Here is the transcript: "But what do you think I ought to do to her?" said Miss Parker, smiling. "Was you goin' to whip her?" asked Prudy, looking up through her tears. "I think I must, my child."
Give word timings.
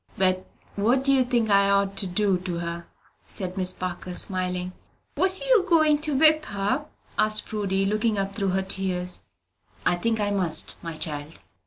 "But 0.17 0.47
what 0.75 1.03
do 1.03 1.13
you 1.13 1.23
think 1.23 1.51
I 1.51 1.69
ought 1.69 1.95
to 1.97 2.07
do 2.07 2.39
to 2.39 2.57
her?" 2.57 2.87
said 3.27 3.55
Miss 3.55 3.71
Parker, 3.71 4.15
smiling. 4.15 4.71
"Was 5.15 5.41
you 5.41 5.63
goin' 5.69 5.99
to 5.99 6.15
whip 6.17 6.45
her?" 6.45 6.85
asked 7.19 7.45
Prudy, 7.45 7.85
looking 7.85 8.17
up 8.17 8.33
through 8.33 8.49
her 8.49 8.63
tears. 8.63 9.19
"I 9.85 9.95
think 9.95 10.19
I 10.19 10.31
must, 10.31 10.73
my 10.81 10.95
child." 10.97 11.37